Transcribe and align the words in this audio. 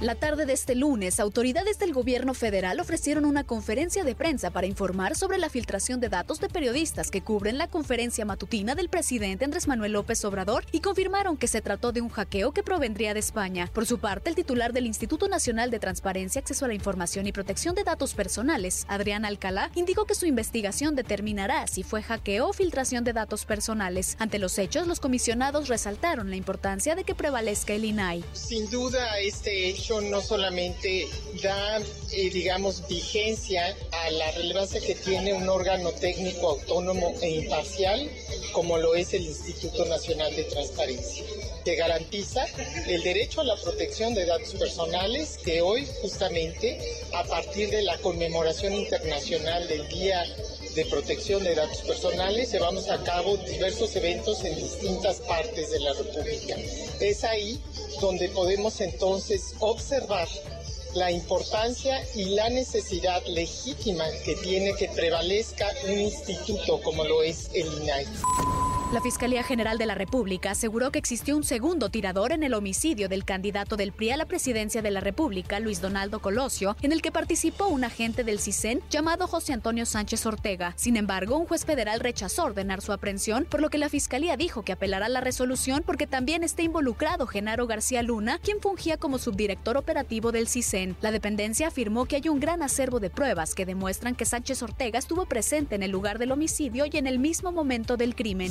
La 0.00 0.14
tarde 0.14 0.46
de 0.46 0.54
este 0.54 0.74
lunes, 0.74 1.20
autoridades 1.20 1.78
del 1.78 1.92
gobierno 1.92 2.32
federal 2.32 2.80
ofrecieron 2.80 3.26
una 3.26 3.44
conferencia 3.44 4.02
de 4.02 4.14
prensa 4.14 4.48
para 4.50 4.66
informar 4.66 5.14
sobre 5.14 5.36
la 5.36 5.50
filtración 5.50 6.00
de 6.00 6.08
datos 6.08 6.40
de 6.40 6.48
periodistas 6.48 7.10
que 7.10 7.20
cubren 7.20 7.58
la 7.58 7.68
conferencia 7.68 8.24
matutina 8.24 8.74
del 8.74 8.88
presidente 8.88 9.44
Andrés 9.44 9.68
Manuel 9.68 9.92
López 9.92 10.24
Obrador 10.24 10.64
y 10.72 10.80
confirmaron 10.80 11.36
que 11.36 11.48
se 11.48 11.60
trató 11.60 11.92
de 11.92 12.00
un 12.00 12.08
hackeo 12.08 12.52
que 12.52 12.62
provendría 12.62 13.12
de 13.12 13.20
España. 13.20 13.68
Por 13.74 13.84
su 13.84 13.98
parte, 13.98 14.30
el 14.30 14.36
titular 14.36 14.72
del 14.72 14.86
Instituto 14.86 15.28
Nacional 15.28 15.70
de 15.70 15.80
Transparencia, 15.80 16.40
Acceso 16.40 16.64
a 16.64 16.68
la 16.68 16.74
Información 16.74 17.26
y 17.26 17.32
Protección 17.32 17.74
de 17.74 17.84
Datos 17.84 18.14
Personales, 18.14 18.86
Adrián 18.88 19.26
Alcalá, 19.26 19.70
indicó 19.74 20.06
que 20.06 20.14
su 20.14 20.24
investigación 20.24 20.94
determinará 20.94 21.66
si 21.66 21.82
fue 21.82 22.02
hackeo 22.02 22.48
o 22.48 22.52
filtración 22.54 23.04
de 23.04 23.12
datos 23.12 23.44
personales. 23.44 24.16
Ante 24.18 24.38
los 24.38 24.56
hechos, 24.56 24.86
los 24.86 24.98
comisionados 24.98 25.68
resaltaron 25.68 26.30
la 26.30 26.36
importancia 26.36 26.94
de 26.94 27.04
que 27.04 27.14
prevalezca 27.14 27.74
el 27.74 27.84
INAI. 27.84 28.24
Sin 28.32 28.70
duda, 28.70 29.18
este 29.18 29.74
hecho 29.90 30.00
no 30.00 30.20
solamente 30.20 31.08
da, 31.42 31.78
eh, 32.12 32.30
digamos, 32.30 32.86
vigencia 32.88 33.76
a 33.92 34.10
la 34.10 34.30
relevancia 34.32 34.80
que 34.80 34.94
tiene 34.94 35.32
un 35.32 35.48
órgano 35.48 35.90
técnico 35.92 36.50
autónomo 36.50 37.12
e 37.20 37.30
imparcial, 37.30 38.08
como 38.52 38.78
lo 38.78 38.94
es 38.94 39.14
el 39.14 39.22
Instituto 39.22 39.84
Nacional 39.86 40.34
de 40.36 40.44
Transparencia, 40.44 41.24
que 41.64 41.74
garantiza 41.74 42.46
el 42.86 43.02
derecho 43.02 43.40
a 43.40 43.44
la 43.44 43.56
protección 43.56 44.14
de 44.14 44.26
datos 44.26 44.54
personales, 44.54 45.38
que 45.44 45.60
hoy 45.60 45.86
justamente, 46.02 46.78
a 47.12 47.24
partir 47.24 47.70
de 47.70 47.82
la 47.82 47.98
conmemoración 47.98 48.74
internacional 48.74 49.66
del 49.66 49.88
Día 49.88 50.24
de 50.74 50.84
Protección 50.86 51.42
de 51.42 51.54
Datos 51.56 51.78
Personales, 51.78 52.52
llevamos 52.52 52.88
a 52.90 53.02
cabo 53.02 53.36
diversos 53.38 53.94
eventos 53.96 54.44
en 54.44 54.54
distintas 54.54 55.16
partes 55.20 55.72
de 55.72 55.80
la 55.80 55.92
República. 55.94 56.56
Es 57.00 57.24
ahí 57.24 57.60
donde 58.00 58.28
podemos 58.28 58.80
entonces 58.80 59.54
observar 59.58 59.79
la 60.94 61.10
importancia 61.10 62.02
y 62.14 62.34
la 62.34 62.48
necesidad 62.50 63.22
legítima 63.26 64.04
que 64.24 64.34
tiene 64.36 64.72
que 64.74 64.88
prevalezca 64.88 65.66
un 65.84 65.98
instituto 65.98 66.80
como 66.82 67.04
lo 67.04 67.22
es 67.22 67.48
el 67.54 67.66
INAI. 67.82 68.06
La 68.92 69.00
Fiscalía 69.00 69.44
General 69.44 69.78
de 69.78 69.86
la 69.86 69.94
República 69.94 70.50
aseguró 70.50 70.90
que 70.90 70.98
existió 70.98 71.36
un 71.36 71.44
segundo 71.44 71.90
tirador 71.90 72.32
en 72.32 72.42
el 72.42 72.54
homicidio 72.54 73.08
del 73.08 73.24
candidato 73.24 73.76
del 73.76 73.92
PRI 73.92 74.10
a 74.10 74.16
la 74.16 74.24
presidencia 74.24 74.82
de 74.82 74.90
la 74.90 74.98
República, 74.98 75.60
Luis 75.60 75.80
Donaldo 75.80 76.18
Colosio, 76.18 76.76
en 76.82 76.90
el 76.90 77.00
que 77.00 77.12
participó 77.12 77.68
un 77.68 77.84
agente 77.84 78.24
del 78.24 78.40
CISEN 78.40 78.80
llamado 78.90 79.28
José 79.28 79.52
Antonio 79.52 79.86
Sánchez 79.86 80.26
Ortega. 80.26 80.74
Sin 80.74 80.96
embargo, 80.96 81.36
un 81.36 81.46
juez 81.46 81.64
federal 81.64 82.00
rechazó 82.00 82.46
ordenar 82.46 82.80
su 82.80 82.92
aprehensión, 82.92 83.44
por 83.44 83.60
lo 83.60 83.70
que 83.70 83.78
la 83.78 83.88
Fiscalía 83.88 84.36
dijo 84.36 84.64
que 84.64 84.72
apelará 84.72 85.08
la 85.08 85.20
resolución 85.20 85.84
porque 85.86 86.08
también 86.08 86.42
está 86.42 86.62
involucrado 86.62 87.28
Genaro 87.28 87.68
García 87.68 88.02
Luna, 88.02 88.40
quien 88.42 88.60
fungía 88.60 88.96
como 88.96 89.18
subdirector 89.18 89.76
operativo 89.76 90.32
del 90.32 90.48
CISEN. 90.48 90.96
La 91.00 91.12
dependencia 91.12 91.68
afirmó 91.68 92.06
que 92.06 92.16
hay 92.16 92.28
un 92.28 92.40
gran 92.40 92.60
acervo 92.60 92.98
de 92.98 93.10
pruebas 93.10 93.54
que 93.54 93.66
demuestran 93.66 94.16
que 94.16 94.24
Sánchez 94.24 94.64
Ortega 94.64 94.98
estuvo 94.98 95.26
presente 95.26 95.76
en 95.76 95.84
el 95.84 95.92
lugar 95.92 96.18
del 96.18 96.32
homicidio 96.32 96.86
y 96.86 96.96
en 96.96 97.06
el 97.06 97.20
mismo 97.20 97.52
momento 97.52 97.96
del 97.96 98.16
crimen. 98.16 98.50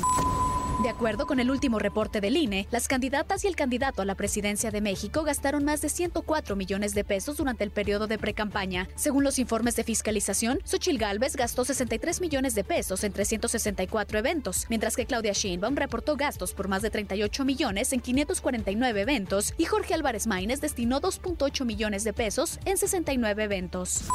De 0.82 0.88
acuerdo 0.88 1.28
con 1.28 1.42
el 1.42 1.52
último 1.52 1.78
reporte 1.78 2.22
del 2.22 2.38
INE, 2.38 2.66
las 2.72 2.88
candidatas 2.88 3.44
y 3.44 3.48
el 3.48 3.58
candidato 3.58 4.02
a 4.02 4.06
la 4.06 4.16
presidencia 4.16 4.72
de 4.72 4.80
México 4.80 5.24
gastaron 5.24 5.66
más 5.66 5.82
de 5.82 5.90
104 5.90 6.56
millones 6.56 6.94
de 6.94 7.04
pesos 7.04 7.36
durante 7.36 7.66
el 7.66 7.72
periodo 7.72 8.08
de 8.08 8.18
precampaña. 8.18 8.88
Según 8.96 9.26
los 9.26 9.40
informes 9.40 9.76
de 9.76 9.84
fiscalización, 9.84 10.60
Xochil 10.64 10.98
Gálvez 10.98 11.36
gastó 11.36 11.66
63 11.66 12.22
millones 12.22 12.56
de 12.56 12.64
pesos 12.64 13.04
en 13.04 13.12
364 13.12 14.20
eventos, 14.20 14.68
mientras 14.70 14.96
que 14.96 15.06
Claudia 15.06 15.34
Sheinbaum 15.34 15.76
reportó 15.76 16.16
gastos 16.16 16.54
por 16.54 16.70
más 16.70 16.82
de 16.82 16.90
38 16.90 17.44
millones 17.44 17.92
en 17.92 18.00
549 18.00 19.02
eventos 19.02 19.54
y 19.58 19.66
Jorge 19.66 19.94
Álvarez 19.94 20.28
Maínez 20.28 20.62
destinó 20.62 21.02
2.8 21.02 21.66
millones 21.66 22.06
de 22.06 22.14
pesos 22.14 22.58
en 22.64 22.78
69 22.78 23.44
eventos. 23.44 24.06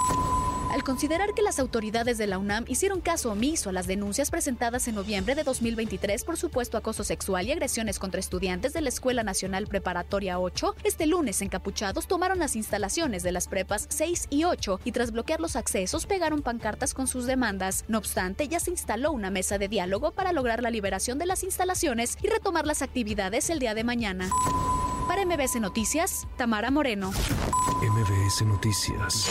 Al 0.75 0.83
considerar 0.83 1.35
que 1.35 1.43
las 1.43 1.61
autoridades 1.61 2.19
de 2.19 2.27
la 2.27 2.37
UNAM 2.37 2.65
hicieron 2.67 3.01
caso 3.01 3.31
omiso 3.31 3.69
a 3.71 3.73
las 3.73 3.87
denuncias 3.87 4.33
presentadas 4.33 4.89
en 4.89 4.97
noviembre 4.97 5.37
de 5.37 5.45
2023 5.45 6.25
por 6.25 6.37
supuesto 6.37 6.77
acoso 6.77 7.05
sexual 7.05 7.47
y 7.47 7.53
agresiones 7.53 8.01
contra 8.01 8.19
estudiantes 8.19 8.73
de 8.73 8.81
la 8.81 8.89
Escuela 8.89 9.23
Nacional 9.23 9.69
Preparatoria 9.69 10.41
8, 10.41 10.75
este 10.83 11.07
lunes 11.07 11.41
encapuchados 11.43 12.09
tomaron 12.09 12.41
las 12.41 12.57
instalaciones 12.57 13.23
de 13.23 13.31
las 13.31 13.47
prepas 13.47 13.87
6 13.89 14.27
y 14.31 14.43
8 14.43 14.81
y 14.85 14.91
tras 14.91 15.13
bloquear 15.13 15.39
los 15.39 15.55
accesos 15.55 16.07
pegaron 16.07 16.43
pancartas 16.43 16.93
con 16.93 17.07
sus 17.07 17.25
demandas. 17.27 17.85
No 17.87 17.99
obstante, 17.99 18.49
ya 18.49 18.59
se 18.59 18.73
instaló 18.73 19.13
una 19.13 19.31
mesa 19.31 19.59
de 19.59 19.69
diálogo 19.69 20.11
para 20.11 20.33
lograr 20.33 20.61
la 20.61 20.71
liberación 20.71 21.21
de 21.21 21.27
las 21.27 21.45
instalaciones 21.45 22.19
y 22.21 22.27
retomar 22.27 22.67
las 22.67 22.83
actividades 22.83 23.49
el 23.49 23.61
día 23.61 23.75
de 23.75 23.85
mañana. 23.85 24.29
Para 25.07 25.25
MBS 25.25 25.61
Noticias, 25.61 26.27
Tamara 26.37 26.73
Moreno. 26.73 27.13
MBS 27.81 28.43
Noticias. 28.43 29.31